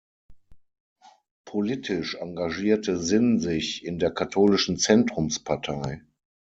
[1.45, 6.01] Politisch engagierte Sinn sich in der katholischen Zentrumspartei.